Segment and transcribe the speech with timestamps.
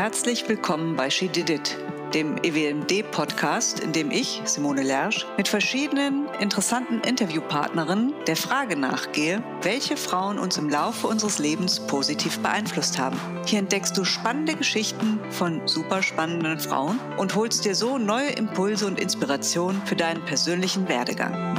[0.00, 1.76] Herzlich willkommen bei She Did It,
[2.14, 9.96] dem EWMD-Podcast, in dem ich, Simone Lersch, mit verschiedenen interessanten Interviewpartnerinnen der Frage nachgehe, welche
[9.96, 13.18] Frauen uns im Laufe unseres Lebens positiv beeinflusst haben.
[13.44, 18.86] Hier entdeckst du spannende Geschichten von super spannenden Frauen und holst dir so neue Impulse
[18.86, 21.58] und Inspirationen für deinen persönlichen Werdegang.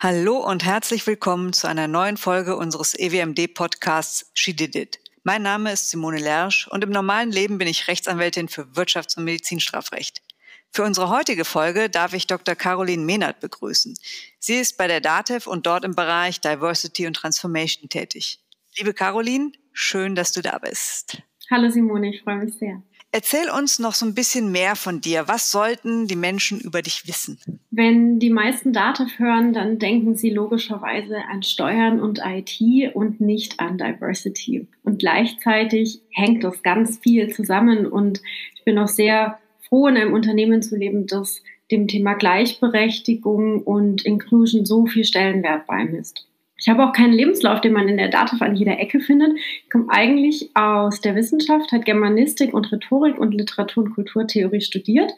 [0.00, 4.98] Hallo und herzlich willkommen zu einer neuen Folge unseres EWMD-Podcasts She Did It.
[5.24, 9.24] Mein Name ist Simone Lersch und im normalen Leben bin ich Rechtsanwältin für Wirtschafts- und
[9.24, 10.22] Medizinstrafrecht.
[10.70, 12.54] Für unsere heutige Folge darf ich Dr.
[12.54, 13.94] Caroline Mehnert begrüßen.
[14.38, 18.40] Sie ist bei der DATEV und dort im Bereich Diversity und Transformation tätig.
[18.76, 21.22] Liebe Caroline, schön, dass du da bist.
[21.50, 22.82] Hallo Simone, ich freue mich sehr.
[23.10, 25.28] Erzähl uns noch so ein bisschen mehr von dir.
[25.28, 27.38] Was sollten die Menschen über dich wissen?
[27.70, 32.60] Wenn die meisten Dativ hören, dann denken sie logischerweise an Steuern und IT
[32.94, 34.66] und nicht an Diversity.
[34.82, 38.20] Und gleichzeitig hängt das ganz viel zusammen und
[38.54, 44.04] ich bin auch sehr froh, in einem Unternehmen zu leben, das dem Thema Gleichberechtigung und
[44.04, 46.27] Inclusion so viel Stellenwert beimisst.
[46.60, 49.36] Ich habe auch keinen Lebenslauf, den man in der DATEV an jeder Ecke findet.
[49.36, 55.12] Ich komme eigentlich aus der Wissenschaft, hat Germanistik und Rhetorik und Literatur- und Kulturtheorie studiert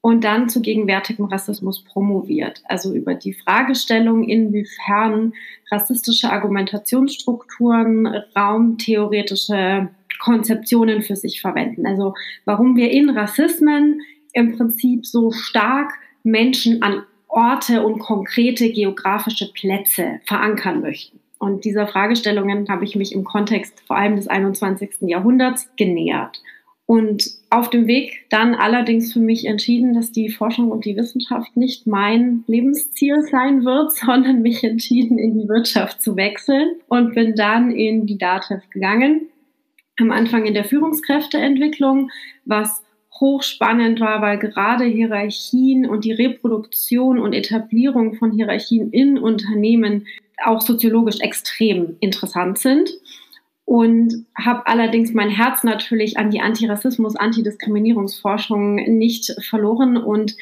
[0.00, 2.62] und dann zu gegenwärtigem Rassismus promoviert.
[2.66, 5.32] Also über die Fragestellung, inwiefern
[5.72, 9.88] rassistische Argumentationsstrukturen raumtheoretische
[10.20, 11.86] Konzeptionen für sich verwenden.
[11.86, 12.14] Also
[12.44, 15.92] warum wir in Rassismen im Prinzip so stark
[16.22, 17.02] Menschen an
[17.36, 21.20] Orte und konkrete geografische Plätze verankern möchten.
[21.38, 25.02] Und dieser Fragestellungen habe ich mich im Kontext vor allem des 21.
[25.02, 26.40] Jahrhunderts genähert.
[26.86, 31.56] Und auf dem Weg dann allerdings für mich entschieden, dass die Forschung und die Wissenschaft
[31.56, 37.34] nicht mein Lebensziel sein wird, sondern mich entschieden, in die Wirtschaft zu wechseln und bin
[37.34, 39.28] dann in die DATEV gegangen.
[39.98, 42.10] Am Anfang in der Führungskräfteentwicklung,
[42.46, 42.82] was
[43.20, 50.06] hochspannend war, weil gerade Hierarchien und die Reproduktion und Etablierung von Hierarchien in Unternehmen
[50.44, 52.90] auch soziologisch extrem interessant sind.
[53.64, 60.36] Und habe allerdings mein Herz natürlich an die Antirassismus, Antidiskriminierungsforschung nicht verloren und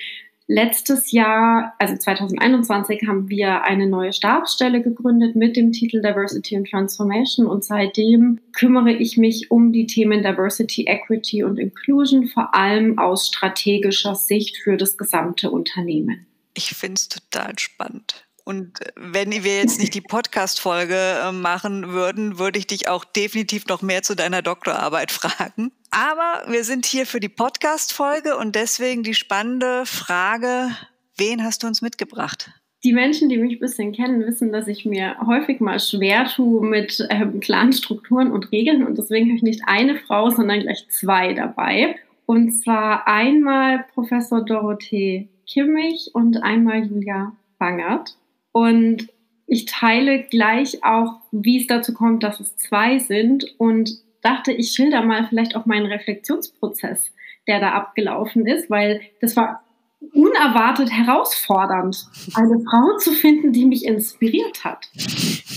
[0.46, 6.68] Letztes Jahr, also 2021, haben wir eine neue Stabsstelle gegründet mit dem Titel Diversity and
[6.68, 12.98] Transformation und seitdem kümmere ich mich um die Themen Diversity, Equity und Inclusion, vor allem
[12.98, 16.26] aus strategischer Sicht für das gesamte Unternehmen.
[16.52, 18.26] Ich finde es total spannend.
[18.44, 23.66] Und wenn wir jetzt nicht die Podcast-Folge äh, machen würden, würde ich dich auch definitiv
[23.66, 25.72] noch mehr zu deiner Doktorarbeit fragen.
[25.90, 30.70] Aber wir sind hier für die Podcast-Folge und deswegen die spannende Frage,
[31.16, 32.50] wen hast du uns mitgebracht?
[32.84, 36.66] Die Menschen, die mich ein bisschen kennen, wissen, dass ich mir häufig mal schwer tue
[36.66, 40.86] mit ähm, klaren Strukturen und Regeln und deswegen habe ich nicht eine Frau, sondern gleich
[40.90, 41.96] zwei dabei.
[42.26, 48.16] Und zwar einmal Professor Dorothee Kimmich und einmal Julia Bangert.
[48.54, 49.08] Und
[49.48, 53.90] ich teile gleich auch, wie es dazu kommt, dass es zwei sind und
[54.22, 57.12] dachte, ich schilder mal vielleicht auch meinen Reflexionsprozess,
[57.48, 59.64] der da abgelaufen ist, weil das war
[60.12, 64.86] unerwartet herausfordernd, eine Frau zu finden, die mich inspiriert hat.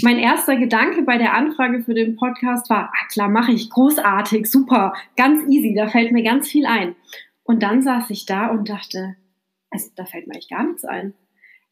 [0.02, 4.50] Mein erster Gedanke bei der Anfrage für den Podcast war, ah klar, mache ich, großartig,
[4.50, 6.96] super, ganz easy, da fällt mir ganz viel ein.
[7.44, 9.18] Und dann saß ich da und dachte,
[9.70, 11.14] also, da fällt mir eigentlich gar nichts ein.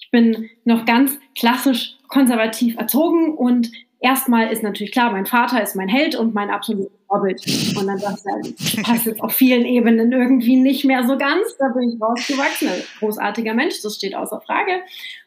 [0.05, 5.75] Ich bin noch ganz klassisch konservativ erzogen und erstmal ist natürlich klar, mein Vater ist
[5.75, 7.41] mein Held und mein absolutes Vorbild.
[7.77, 11.57] Und dann dachte ich, das passt jetzt auf vielen Ebenen irgendwie nicht mehr so ganz.
[11.57, 12.67] Da bin ich rausgewachsen.
[12.69, 14.81] Ein großartiger Mensch, das steht außer Frage.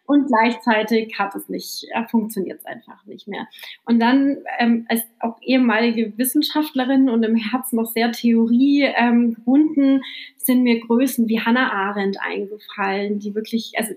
[0.06, 3.46] Und gleichzeitig hat es nicht, äh, funktioniert es einfach nicht mehr.
[3.84, 10.02] Und dann ähm, als auch ehemalige Wissenschaftlerin und im Herzen noch sehr Theorie ähm, gebunden,
[10.36, 13.92] sind mir Größen wie Hannah Arendt eingefallen, die wirklich, also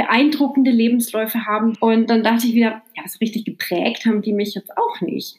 [0.00, 1.76] beeindruckende Lebensläufe haben.
[1.80, 5.36] Und dann dachte ich wieder, ja, so richtig geprägt haben die mich jetzt auch nicht.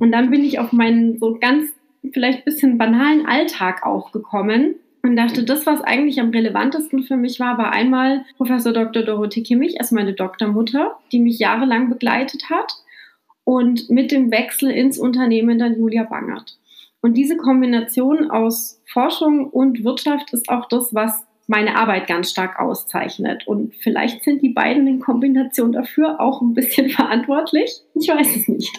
[0.00, 1.70] Und dann bin ich auf meinen so ganz
[2.12, 7.38] vielleicht bisschen banalen Alltag auch gekommen und dachte, das, was eigentlich am relevantesten für mich
[7.38, 9.02] war, war einmal Professor Dr.
[9.02, 12.72] Dorothee Kimmich, als meine Doktormutter, die mich jahrelang begleitet hat
[13.44, 16.58] und mit dem Wechsel ins Unternehmen dann Julia Bangert.
[17.00, 22.60] Und diese Kombination aus Forschung und Wirtschaft ist auch das, was meine Arbeit ganz stark
[22.60, 23.46] auszeichnet.
[23.46, 27.82] Und vielleicht sind die beiden in Kombination dafür auch ein bisschen verantwortlich.
[27.94, 28.72] Ich weiß es nicht.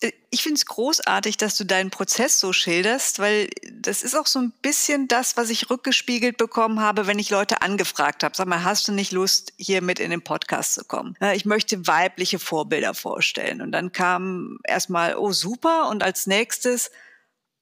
[0.00, 4.26] Äh, ich finde es großartig, dass du deinen Prozess so schilderst, weil das ist auch
[4.26, 8.36] so ein bisschen das, was ich rückgespiegelt bekommen habe, wenn ich Leute angefragt habe.
[8.36, 11.16] Sag mal, hast du nicht Lust, hier mit in den Podcast zu kommen?
[11.34, 13.62] Ich möchte weibliche Vorbilder vorstellen.
[13.62, 16.90] Und dann kam erstmal, oh super, und als nächstes,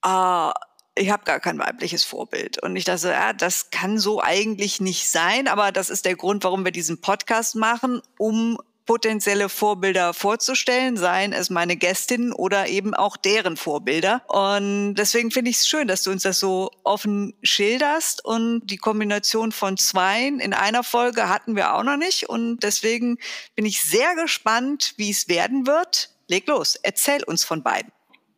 [0.01, 0.53] ah,
[0.95, 2.61] ich habe gar kein weibliches Vorbild.
[2.61, 6.43] Und ich dachte, ja, das kann so eigentlich nicht sein, aber das ist der Grund,
[6.43, 12.93] warum wir diesen Podcast machen, um potenzielle Vorbilder vorzustellen, seien es meine Gästinnen oder eben
[12.93, 14.23] auch deren Vorbilder.
[14.27, 18.23] Und deswegen finde ich es schön, dass du uns das so offen schilderst.
[18.23, 22.29] Und die Kombination von zweien in einer Folge hatten wir auch noch nicht.
[22.29, 23.17] Und deswegen
[23.55, 26.09] bin ich sehr gespannt, wie es werden wird.
[26.27, 27.91] Leg los, erzähl uns von beiden.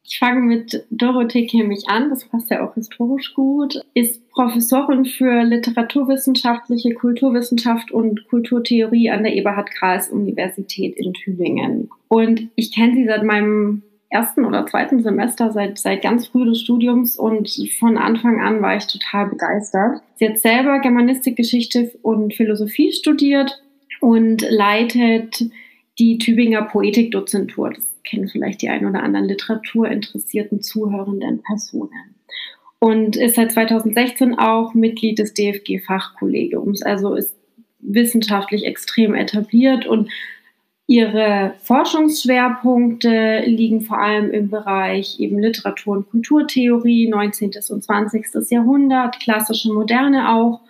[0.07, 5.43] Ich fange mit Dorothee Kimmich an, das passt ja auch historisch gut, ist Professorin für
[5.43, 11.89] literaturwissenschaftliche Kulturwissenschaft und Kulturtheorie an der Eberhard Karls Universität in Tübingen.
[12.07, 16.61] Und ich kenne sie seit meinem ersten oder zweiten Semester, seit, seit ganz früh des
[16.61, 17.49] Studiums und
[17.79, 20.01] von Anfang an war ich total begeistert.
[20.17, 23.59] Sie hat selber Germanistik, Geschichte und Philosophie studiert
[24.01, 25.49] und leitet
[25.97, 27.71] die Tübinger Poetikdozentur.
[27.71, 32.15] Das kennen vielleicht die ein oder anderen literaturinteressierten zuhörenden Personen.
[32.79, 37.35] Und ist seit 2016 auch Mitglied des DFG-Fachkollegiums, also ist
[37.79, 40.09] wissenschaftlich extrem etabliert und
[40.87, 47.53] Ihre Forschungsschwerpunkte liegen vor allem im Bereich eben Literatur- und Kulturtheorie, 19.
[47.69, 48.51] und 20.
[48.51, 50.61] Jahrhundert, klassische Moderne auch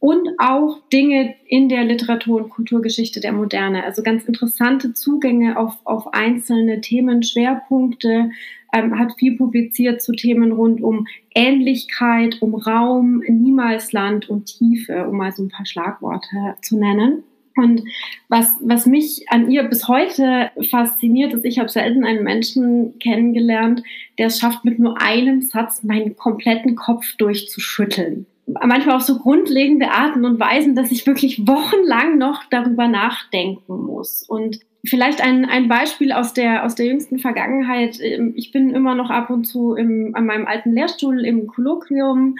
[0.00, 3.84] und auch Dinge in der Literatur- und Kulturgeschichte der Moderne.
[3.84, 8.30] Also ganz interessante Zugänge auf, auf einzelne Themenschwerpunkte,
[8.72, 15.18] ähm, hat viel publiziert zu Themen rund um Ähnlichkeit, um Raum, Niemalsland und Tiefe, um
[15.18, 17.22] mal so ein paar Schlagworte zu nennen.
[17.56, 17.82] Und
[18.28, 23.82] was, was mich an ihr bis heute fasziniert, ist, ich habe selten einen Menschen kennengelernt,
[24.18, 28.24] der es schafft, mit nur einem Satz meinen kompletten Kopf durchzuschütteln
[28.62, 34.22] manchmal auf so grundlegende Arten und Weisen, dass ich wirklich wochenlang noch darüber nachdenken muss.
[34.22, 37.98] Und vielleicht ein, ein Beispiel aus der, aus der jüngsten Vergangenheit.
[38.00, 42.36] Ähm, ich bin immer noch ab und zu im, an meinem alten Lehrstuhl im Kolloquium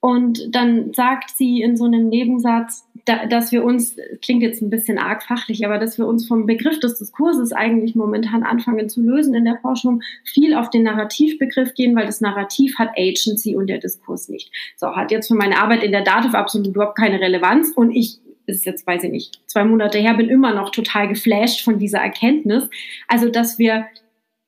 [0.00, 4.68] und dann sagt sie in so einem Nebensatz, da, dass wir uns, klingt jetzt ein
[4.68, 9.00] bisschen arg fachlich, aber dass wir uns vom Begriff des Diskurses eigentlich momentan anfangen zu
[9.00, 13.68] lösen in der Forschung, viel auf den Narrativbegriff gehen, weil das Narrativ hat Agency und
[13.68, 14.50] der Diskurs nicht.
[14.76, 18.18] So, hat jetzt für meine Arbeit in der Dativ absolut überhaupt keine Relevanz und ich
[18.48, 21.98] ist jetzt, weiß ich nicht, zwei Monate her, bin immer noch total geflasht von dieser
[21.98, 22.68] Erkenntnis.
[23.08, 23.86] Also, dass wir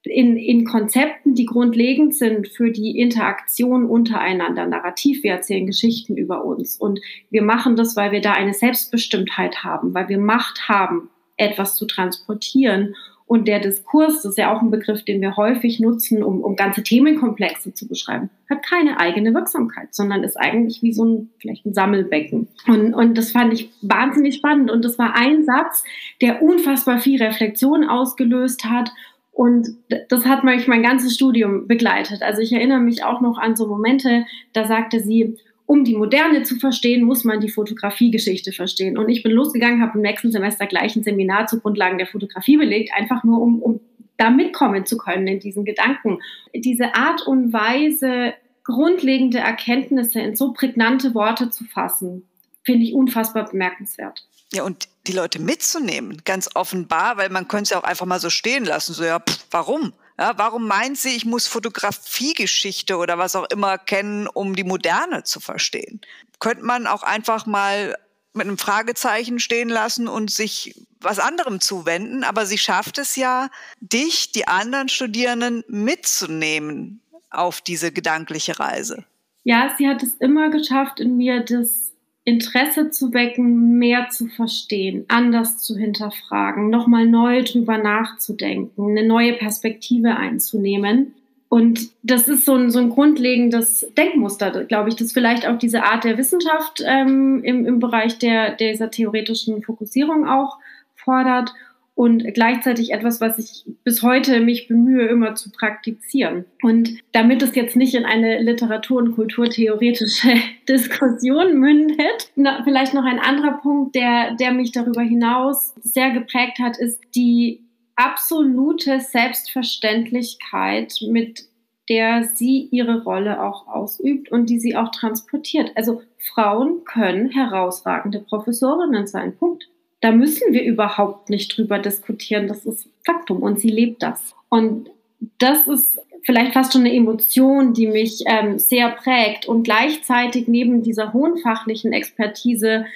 [0.08, 4.66] in, in Konzepten, die grundlegend sind für die Interaktion untereinander.
[4.66, 6.76] Narrativ, wir erzählen Geschichten über uns.
[6.76, 7.00] Und
[7.30, 11.86] wir machen das, weil wir da eine Selbstbestimmtheit haben, weil wir Macht haben, etwas zu
[11.86, 12.94] transportieren.
[13.28, 16.56] Und der Diskurs, das ist ja auch ein Begriff, den wir häufig nutzen, um, um
[16.56, 21.66] ganze Themenkomplexe zu beschreiben, hat keine eigene Wirksamkeit, sondern ist eigentlich wie so ein, vielleicht
[21.66, 22.48] ein Sammelbecken.
[22.66, 24.70] Und, und das fand ich wahnsinnig spannend.
[24.70, 25.84] Und das war ein Satz,
[26.22, 28.90] der unfassbar viel Reflexion ausgelöst hat
[29.38, 29.68] und
[30.08, 32.22] das hat mich mein ganzes Studium begleitet.
[32.22, 36.42] Also ich erinnere mich auch noch an so Momente, da sagte sie, um die Moderne
[36.42, 38.98] zu verstehen, muss man die Fotografiegeschichte verstehen.
[38.98, 42.56] Und ich bin losgegangen, habe im nächsten Semester gleich ein Seminar zu Grundlagen der Fotografie
[42.56, 43.78] belegt, einfach nur um, um
[44.16, 46.18] da mitkommen zu können in diesen Gedanken.
[46.52, 52.24] Diese Art und Weise, grundlegende Erkenntnisse in so prägnante Worte zu fassen,
[52.64, 54.27] finde ich unfassbar bemerkenswert.
[54.52, 58.20] Ja, und die Leute mitzunehmen, ganz offenbar, weil man könnte es ja auch einfach mal
[58.20, 59.92] so stehen lassen, so ja, pff, warum?
[60.18, 65.22] Ja, warum meint sie, ich muss Fotografiegeschichte oder was auch immer kennen, um die Moderne
[65.22, 66.00] zu verstehen?
[66.40, 67.96] Könnte man auch einfach mal
[68.34, 73.50] mit einem Fragezeichen stehen lassen und sich was anderem zuwenden, aber sie schafft es ja,
[73.80, 77.00] dich, die anderen Studierenden mitzunehmen
[77.30, 79.04] auf diese gedankliche Reise.
[79.44, 81.87] Ja, sie hat es immer geschafft, in mir das
[82.28, 89.32] Interesse zu wecken, mehr zu verstehen, anders zu hinterfragen, nochmal neu drüber nachzudenken, eine neue
[89.32, 91.14] Perspektive einzunehmen.
[91.48, 95.84] Und das ist so ein, so ein grundlegendes Denkmuster, glaube ich, das vielleicht auch diese
[95.84, 100.58] Art der Wissenschaft ähm, im, im Bereich der, dieser theoretischen Fokussierung auch
[100.96, 101.54] fordert
[101.98, 106.44] und gleichzeitig etwas, was ich bis heute mich bemühe, immer zu praktizieren.
[106.62, 110.34] Und damit es jetzt nicht in eine Literatur- und kulturtheoretische
[110.68, 116.60] Diskussion mündet, na, vielleicht noch ein anderer Punkt, der, der mich darüber hinaus sehr geprägt
[116.60, 117.64] hat, ist die
[117.96, 121.48] absolute Selbstverständlichkeit, mit
[121.88, 125.72] der sie ihre Rolle auch ausübt und die sie auch transportiert.
[125.74, 126.02] Also
[126.32, 129.36] Frauen können herausragende Professorinnen sein.
[129.36, 129.68] Punkt.
[130.00, 132.46] Da müssen wir überhaupt nicht drüber diskutieren.
[132.46, 134.34] Das ist Faktum und sie lebt das.
[134.48, 134.90] Und
[135.38, 140.82] das ist vielleicht fast schon eine Emotion, die mich ähm, sehr prägt und gleichzeitig neben
[140.82, 142.86] dieser hohen fachlichen Expertise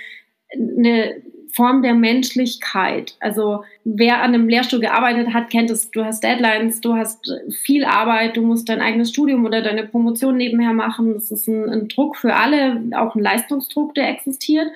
[0.52, 1.22] eine
[1.54, 3.16] Form der Menschlichkeit.
[3.20, 5.90] Also wer an einem Lehrstuhl gearbeitet hat, kennt es.
[5.90, 10.36] Du hast Deadlines, du hast viel Arbeit, du musst dein eigenes Studium oder deine Promotion
[10.36, 11.12] nebenher machen.
[11.12, 14.68] Das ist ein, ein Druck für alle, auch ein Leistungsdruck, der existiert.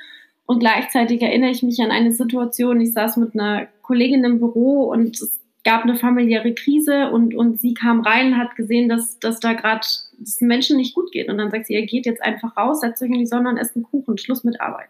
[0.46, 4.84] Und gleichzeitig erinnere ich mich an eine Situation, ich saß mit einer Kollegin im Büro
[4.84, 9.18] und es gab eine familiäre Krise und, und sie kam rein und hat gesehen, dass,
[9.18, 9.84] dass da gerade
[10.22, 11.28] es Menschen nicht gut geht.
[11.28, 13.56] Und dann sagt sie, ihr geht jetzt einfach raus, setzt euch in die Sonne und
[13.56, 14.88] esst einen Kuchen, Schluss mit Arbeit.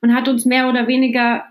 [0.00, 1.44] Und hat uns mehr oder weniger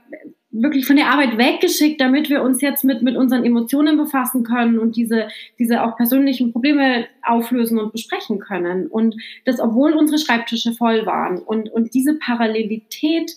[0.53, 4.77] wirklich von der Arbeit weggeschickt, damit wir uns jetzt mit, mit unseren Emotionen befassen können
[4.77, 8.87] und diese, diese auch persönlichen Probleme auflösen und besprechen können.
[8.87, 11.39] Und das, obwohl unsere Schreibtische voll waren.
[11.39, 13.31] Und, und diese Parallelität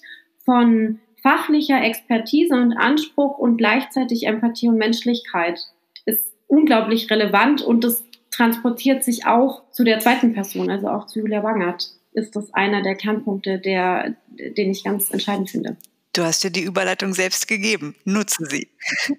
[0.45, 5.59] von fachlicher Expertise und Anspruch und gleichzeitig Empathie und Menschlichkeit
[6.05, 11.21] ist unglaublich relevant und das transportiert sich auch zu der zweiten Person, also auch zu
[11.21, 11.89] Julia Wangert.
[12.13, 15.77] Ist das einer der Kernpunkte, der, den ich ganz entscheidend finde.
[16.17, 17.95] Du hast dir die Überleitung selbst gegeben.
[18.05, 18.69] Nutze sie.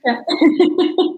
[0.03, 0.23] Ja.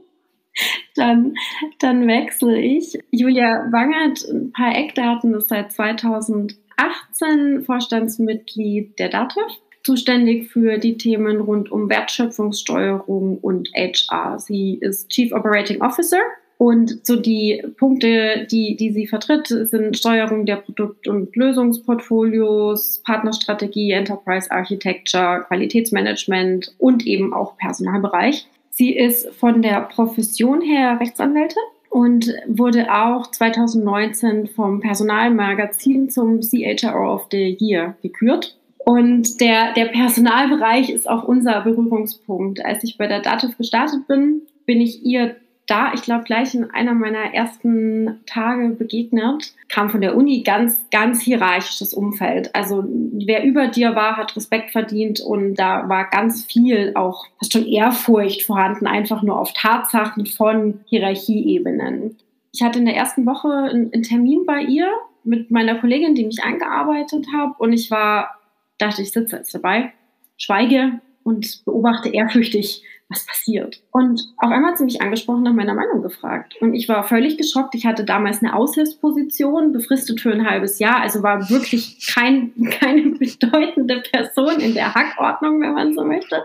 [0.96, 1.36] dann,
[1.80, 3.00] dann wechsle ich.
[3.12, 11.40] Julia Wangert, ein paar Eckdaten, ist seit 2018 Vorstandsmitglied der DATEV zuständig für die Themen
[11.40, 14.38] rund um Wertschöpfungssteuerung und HR.
[14.38, 16.20] Sie ist Chief Operating Officer
[16.60, 23.92] und so die Punkte, die, die sie vertritt, sind Steuerung der Produkt- und Lösungsportfolios, Partnerstrategie,
[23.92, 28.46] Enterprise Architecture, Qualitätsmanagement und eben auch Personalbereich.
[28.72, 37.14] Sie ist von der Profession her Rechtsanwältin und wurde auch 2019 vom Personalmagazin zum CHRO
[37.14, 38.58] of the Year gekürt.
[38.80, 42.66] Und der, der Personalbereich ist auch unser Berührungspunkt.
[42.66, 45.38] Als ich bei der Dativ gestartet bin, bin ich ihr
[45.70, 50.86] da, ich glaube, gleich in einer meiner ersten Tage begegnet, kam von der Uni ganz,
[50.92, 52.54] ganz hierarchisches Umfeld.
[52.56, 57.54] Also wer über dir war, hat Respekt verdient und da war ganz viel auch fast
[57.54, 62.18] schon Ehrfurcht vorhanden, einfach nur auf Tatsachen von Hierarchieebenen.
[62.52, 64.90] Ich hatte in der ersten Woche einen, Termin bei ihr
[65.24, 68.40] mit meiner Kollegin, die mich eingearbeitet hat und ich war
[68.80, 69.94] dachte ich, sitze jetzt dabei,
[70.38, 73.82] schweige und beobachte ehrfürchtig, was passiert.
[73.92, 76.56] Und auf einmal hat sie mich angesprochen, nach meiner Meinung gefragt.
[76.62, 77.74] Und ich war völlig geschockt.
[77.74, 83.10] Ich hatte damals eine Aushilfsposition, befristet für ein halbes Jahr, also war wirklich kein, keine
[83.10, 86.44] bedeutende Person in der Hackordnung, wenn man so möchte.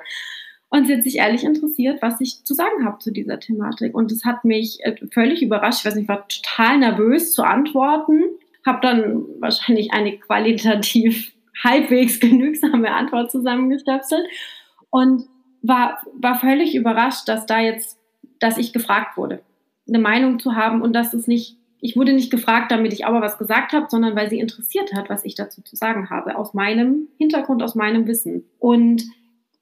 [0.70, 3.94] Und sie hat sich ehrlich interessiert, was ich zu sagen habe zu dieser Thematik.
[3.94, 5.80] Und es hat mich äh, völlig überrascht.
[5.80, 8.22] Ich weiß nicht, ich war total nervös zu antworten.
[8.66, 14.26] Habe dann wahrscheinlich eine qualitativ halbwegs genügsame Antwort zusammengestöpselt
[14.90, 15.26] und
[15.64, 17.98] war, war völlig überrascht, dass da jetzt,
[18.38, 19.40] dass ich gefragt wurde,
[19.88, 23.22] eine Meinung zu haben und dass es nicht, ich wurde nicht gefragt, damit ich aber
[23.22, 26.54] was gesagt habe, sondern weil sie interessiert hat, was ich dazu zu sagen habe, aus
[26.54, 28.44] meinem Hintergrund, aus meinem Wissen.
[28.58, 29.04] Und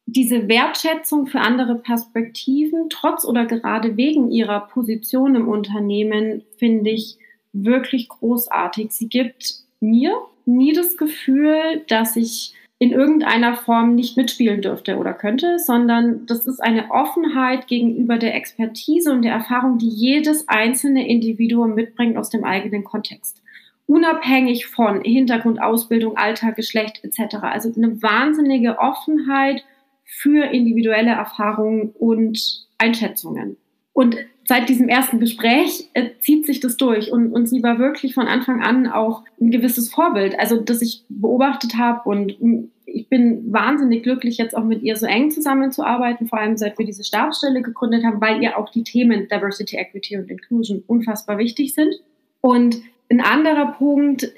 [0.06, 7.16] diese Wertschätzung für andere Perspektiven, trotz oder gerade wegen ihrer Position im Unternehmen, finde ich
[7.52, 8.90] wirklich großartig.
[8.90, 10.16] Sie gibt mir
[10.46, 16.48] nie das Gefühl, dass ich in irgendeiner Form nicht mitspielen dürfte oder könnte, sondern das
[16.48, 22.28] ist eine Offenheit gegenüber der Expertise und der Erfahrung, die jedes einzelne Individuum mitbringt aus
[22.28, 23.40] dem eigenen Kontext.
[23.86, 27.36] Unabhängig von Hintergrund, Ausbildung, Alter, Geschlecht etc.
[27.42, 29.64] Also eine wahnsinnige Offenheit
[30.02, 33.58] für individuelle Erfahrungen und Einschätzungen.
[33.92, 37.12] Und seit diesem ersten Gespräch äh, zieht sich das durch.
[37.12, 41.04] Und, und sie war wirklich von Anfang an auch ein gewisses Vorbild, also das ich
[41.08, 42.36] beobachtet habe und
[42.84, 46.84] ich bin wahnsinnig glücklich, jetzt auch mit ihr so eng zusammenzuarbeiten, vor allem seit wir
[46.84, 51.74] diese Stabsstelle gegründet haben, weil ihr auch die Themen Diversity, Equity und Inclusion unfassbar wichtig
[51.74, 51.94] sind.
[52.40, 54.30] Und ein anderer Punkt,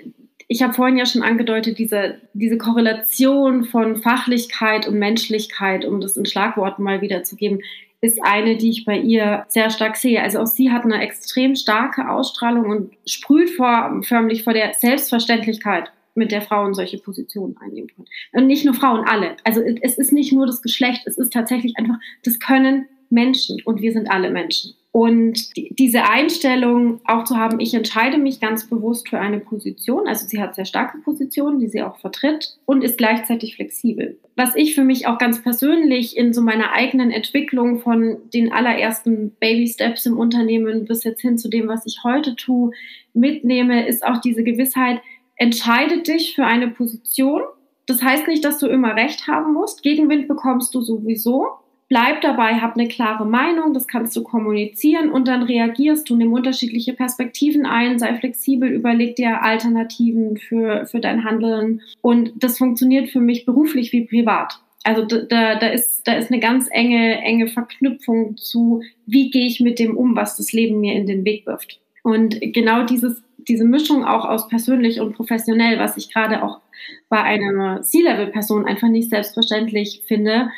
[0.47, 6.17] ich habe vorhin ja schon angedeutet, diese, diese Korrelation von Fachlichkeit und Menschlichkeit, um das
[6.17, 7.61] in Schlagworten mal wiederzugeben,
[8.05, 10.23] ist eine, die ich bei ihr sehr stark sehe.
[10.23, 15.91] Also auch sie hat eine extrem starke Ausstrahlung und sprüht vor, förmlich vor der Selbstverständlichkeit,
[16.15, 18.07] mit der Frauen solche Positionen einnehmen können.
[18.33, 19.37] Und nicht nur Frauen, alle.
[19.43, 23.81] Also es ist nicht nur das Geschlecht, es ist tatsächlich einfach, das können Menschen und
[23.81, 24.75] wir sind alle Menschen.
[24.97, 30.07] Und die, diese Einstellung auch zu haben, ich entscheide mich ganz bewusst für eine Position,
[30.07, 34.21] also sie hat sehr starke Positionen, die sie auch vertritt und ist gleichzeitig flexibel.
[34.37, 39.31] Was ich für mich auch ganz persönlich in so meiner eigenen Entwicklung von den allerersten
[39.41, 42.71] Baby Steps im Unternehmen bis jetzt hin zu dem, was ich heute tue,
[43.15, 45.01] mitnehme, ist auch diese Gewissheit,
[45.35, 47.43] entscheide dich für eine Position.
[47.87, 49.83] Das heißt nicht, dass du immer recht haben musst.
[49.83, 51.49] Gegenwind bekommst du sowieso.
[51.89, 56.33] Bleib dabei, hab eine klare Meinung, das kannst du kommunizieren und dann reagierst du, nimm
[56.33, 61.83] unterschiedliche Perspektiven ein, sei flexibel, überleg dir Alternativen für, für dein Handeln.
[62.01, 64.61] Und das funktioniert für mich beruflich wie privat.
[64.85, 69.61] Also da, da, ist, da ist eine ganz enge, enge Verknüpfung zu, wie gehe ich
[69.61, 71.81] mit dem um, was das Leben mir in den Weg wirft.
[72.03, 76.61] Und genau dieses, diese Mischung auch aus persönlich und professionell, was ich gerade auch
[77.09, 80.51] bei einer C-Level-Person einfach nicht selbstverständlich finde,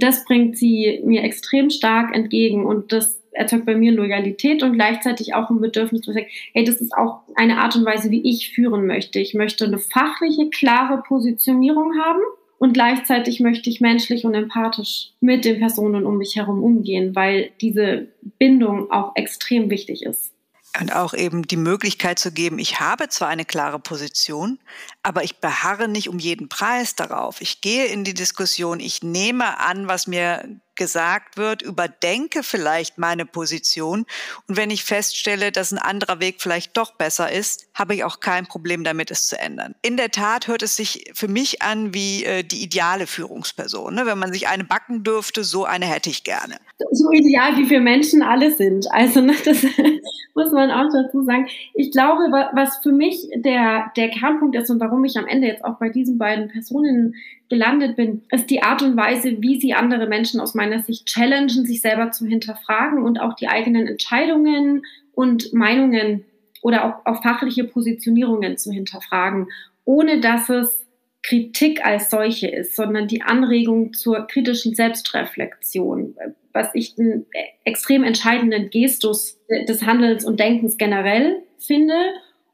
[0.00, 5.34] das bringt sie mir extrem stark entgegen und das erzeugt bei mir Loyalität und gleichzeitig
[5.34, 8.52] auch ein Bedürfnis zu sagen, hey, das ist auch eine Art und Weise, wie ich
[8.52, 9.20] führen möchte.
[9.20, 12.20] Ich möchte eine fachliche, klare Positionierung haben
[12.58, 17.50] und gleichzeitig möchte ich menschlich und empathisch mit den Personen um mich herum umgehen, weil
[17.60, 20.32] diese Bindung auch extrem wichtig ist.
[20.78, 24.60] Und auch eben die Möglichkeit zu geben, ich habe zwar eine klare Position,
[25.02, 27.40] aber ich beharre nicht um jeden Preis darauf.
[27.40, 33.26] Ich gehe in die Diskussion, ich nehme an, was mir gesagt wird, überdenke vielleicht meine
[33.26, 34.06] Position
[34.46, 38.20] und wenn ich feststelle, dass ein anderer Weg vielleicht doch besser ist, habe ich auch
[38.20, 39.74] kein Problem damit, es zu ändern.
[39.82, 43.92] In der Tat hört es sich für mich an wie äh, die ideale Führungsperson.
[43.92, 44.06] Ne?
[44.06, 46.60] Wenn man sich eine backen dürfte, so eine hätte ich gerne.
[46.92, 48.86] So ideal, wie wir Menschen alle sind.
[48.92, 49.62] Also ne, das
[50.34, 51.48] muss man auch dazu sagen.
[51.74, 55.64] Ich glaube, was für mich der, der Kernpunkt ist und warum ich am Ende jetzt
[55.64, 57.16] auch bei diesen beiden Personen
[57.48, 61.66] gelandet bin, ist die Art und Weise, wie sie andere Menschen aus meiner Sicht challengen,
[61.66, 66.24] sich selber zu hinterfragen und auch die eigenen Entscheidungen und Meinungen
[66.62, 69.48] oder auch, auch fachliche Positionierungen zu hinterfragen,
[69.84, 70.86] ohne dass es
[71.22, 76.14] Kritik als solche ist, sondern die Anregung zur kritischen Selbstreflexion,
[76.52, 77.26] was ich einen
[77.64, 79.38] extrem entscheidenden Gestus
[79.68, 81.94] des Handelns und Denkens generell finde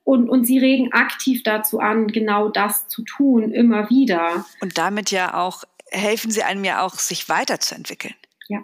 [0.05, 4.45] und, und sie regen aktiv dazu an, genau das zu tun, immer wieder.
[4.61, 8.15] Und damit ja auch, helfen sie einem ja auch, sich weiterzuentwickeln.
[8.49, 8.61] Ja.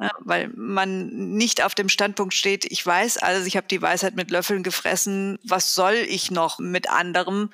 [0.00, 4.16] ja weil man nicht auf dem Standpunkt steht, ich weiß alles, ich habe die Weisheit
[4.16, 7.50] mit Löffeln gefressen, was soll ich noch mit anderem?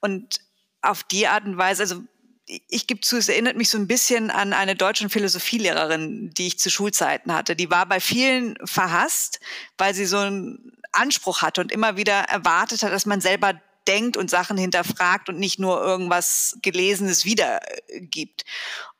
[0.00, 0.40] Und
[0.82, 2.02] auf die Art und Weise, also
[2.46, 6.58] ich gebe zu, es erinnert mich so ein bisschen an eine deutsche Philosophielehrerin, die ich
[6.58, 7.56] zu Schulzeiten hatte.
[7.56, 9.40] Die war bei vielen verhasst,
[9.78, 14.16] weil sie so ein Anspruch hatte und immer wieder erwartet hat, dass man selber denkt
[14.16, 18.44] und Sachen hinterfragt und nicht nur irgendwas Gelesenes wiedergibt.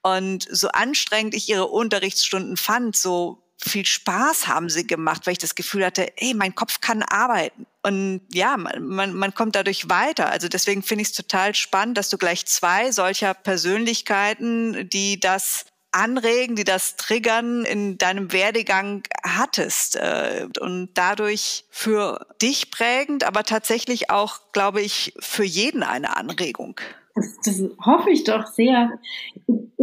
[0.03, 5.39] Und so anstrengend ich ihre Unterrichtsstunden fand, so viel Spaß haben sie gemacht, weil ich
[5.39, 7.67] das Gefühl hatte, hey, mein Kopf kann arbeiten.
[7.83, 10.31] Und ja, man, man, man kommt dadurch weiter.
[10.31, 15.67] Also deswegen finde ich es total spannend, dass du gleich zwei solcher Persönlichkeiten, die das
[15.93, 23.45] anregen, die das triggern, in deinem Werdegang hattest äh, und dadurch für dich prägend, aber
[23.45, 26.79] tatsächlich auch, glaube ich, für jeden eine Anregung.
[27.15, 28.99] Das, das hoffe ich doch sehr.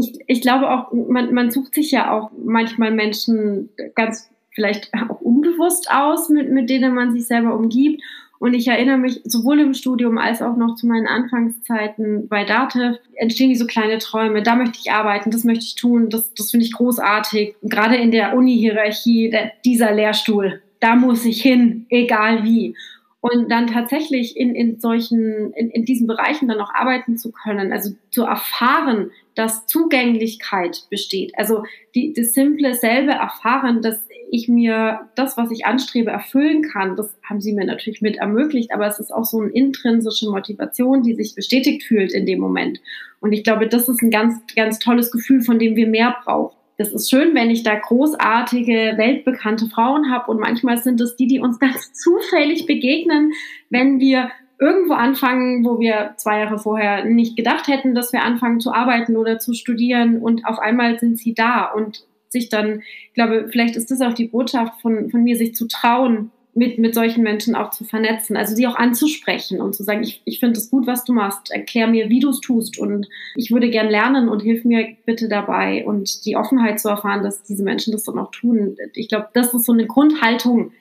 [0.04, 5.22] Ich, ich glaube auch, man, man sucht sich ja auch manchmal Menschen ganz vielleicht auch
[5.22, 8.02] unbewusst aus, mit, mit denen man sich selber umgibt.
[8.40, 12.98] Und ich erinnere mich sowohl im Studium als auch noch zu meinen Anfangszeiten bei Datev
[13.16, 14.44] entstehen die so kleine Träume.
[14.44, 17.56] Da möchte ich arbeiten, das möchte ich tun, das, das finde ich großartig.
[17.64, 22.76] gerade in der Uni-Hierarchie, dieser Lehrstuhl, da muss ich hin, egal wie.
[23.22, 27.72] Und dann tatsächlich in, in solchen, in, in diesen Bereichen dann auch arbeiten zu können,
[27.72, 31.34] also zu erfahren, dass Zugänglichkeit besteht.
[31.38, 31.64] Also
[31.96, 37.16] die, das simple selbe erfahren, dass ich mir das, was ich anstrebe, erfüllen kann, das
[37.24, 41.14] haben sie mir natürlich mit ermöglicht, aber es ist auch so eine intrinsische Motivation, die
[41.14, 42.80] sich bestätigt fühlt in dem Moment.
[43.20, 46.58] Und ich glaube, das ist ein ganz, ganz tolles Gefühl, von dem wir mehr brauchen.
[46.78, 51.28] Das ist schön, wenn ich da großartige, weltbekannte Frauen habe und manchmal sind es die,
[51.28, 53.34] die uns ganz zufällig begegnen,
[53.70, 54.32] wenn wir
[54.64, 59.18] irgendwo anfangen, wo wir zwei Jahre vorher nicht gedacht hätten, dass wir anfangen zu arbeiten
[59.18, 63.76] oder zu studieren und auf einmal sind sie da und sich dann, ich glaube, vielleicht
[63.76, 67.56] ist das auch die Botschaft von, von mir, sich zu trauen, mit, mit solchen Menschen
[67.56, 70.86] auch zu vernetzen, also sie auch anzusprechen und zu sagen, ich, ich finde es gut,
[70.86, 74.42] was du machst, erklär mir, wie du es tust und ich würde gern lernen und
[74.42, 78.32] hilf mir bitte dabei und die Offenheit zu erfahren, dass diese Menschen das dann auch
[78.32, 78.78] tun.
[78.94, 80.72] Ich glaube, das ist so eine Grundhaltung,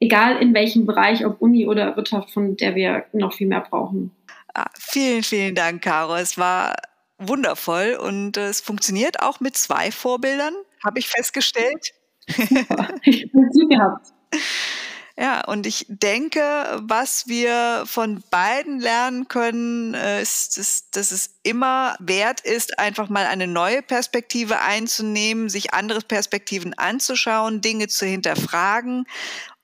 [0.00, 4.10] egal in welchem Bereich, ob Uni oder Wirtschaft, von der wir noch viel mehr brauchen.
[4.54, 6.16] Ah, vielen, vielen Dank, Caro.
[6.16, 6.74] Es war
[7.18, 10.54] wundervoll und es funktioniert auch mit zwei Vorbildern
[10.86, 11.92] habe ich festgestellt.
[12.28, 12.88] Super.
[13.02, 14.06] Ich habe Glück gehabt.
[15.18, 16.42] Ja, und ich denke,
[16.82, 23.08] was wir von beiden lernen können, äh, ist, dass, dass es immer wert ist, einfach
[23.08, 29.06] mal eine neue Perspektive einzunehmen, sich andere Perspektiven anzuschauen, Dinge zu hinterfragen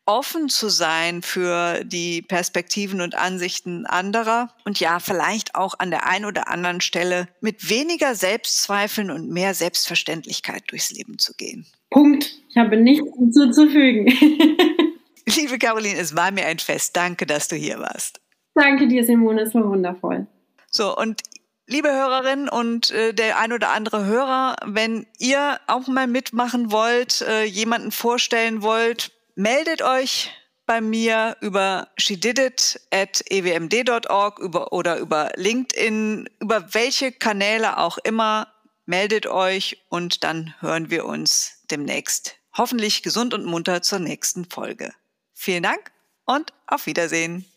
[0.06, 6.06] offen zu sein für die Perspektiven und Ansichten anderer und ja, vielleicht auch an der
[6.08, 11.66] einen oder anderen Stelle mit weniger Selbstzweifeln und mehr Selbstverständlichkeit durchs Leben zu gehen.
[11.90, 12.32] Punkt.
[12.48, 14.06] Ich habe nichts hinzuzufügen.
[15.36, 16.96] Liebe Caroline, es war mir ein Fest.
[16.96, 18.20] Danke, dass du hier warst.
[18.54, 19.42] Danke dir, Simone.
[19.42, 20.26] Es war wundervoll.
[20.68, 21.22] So, und
[21.66, 27.22] liebe Hörerinnen und äh, der ein oder andere Hörer, wenn ihr auch mal mitmachen wollt,
[27.22, 30.30] äh, jemanden vorstellen wollt, meldet euch
[30.66, 38.48] bei mir über shedidit at ewmd.org über, oder über LinkedIn, über welche Kanäle auch immer.
[38.84, 42.36] Meldet euch und dann hören wir uns demnächst.
[42.56, 44.92] Hoffentlich gesund und munter zur nächsten Folge.
[45.34, 45.92] Vielen Dank
[46.24, 47.51] und auf Wiedersehen.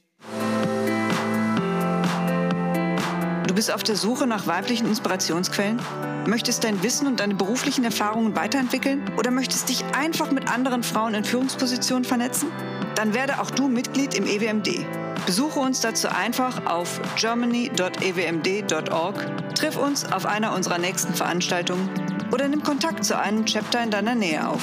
[3.56, 5.80] Bist auf der Suche nach weiblichen Inspirationsquellen?
[6.28, 9.10] Möchtest dein Wissen und deine beruflichen Erfahrungen weiterentwickeln?
[9.18, 12.52] Oder möchtest dich einfach mit anderen Frauen in Führungspositionen vernetzen?
[12.96, 14.86] Dann werde auch du Mitglied im EWMD.
[15.26, 21.89] Besuche uns dazu einfach auf germany.ewmd.org, triff uns auf einer unserer nächsten Veranstaltungen
[22.32, 24.62] oder nimm Kontakt zu einem Chapter in deiner Nähe auf.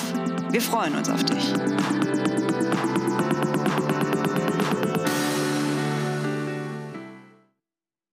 [0.51, 1.55] Wir freuen uns auf dich.